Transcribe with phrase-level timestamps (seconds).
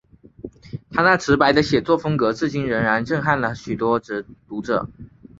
[0.89, 4.01] 他那直白的写作风格至今仍然震撼了很多
[4.49, 4.89] 读者。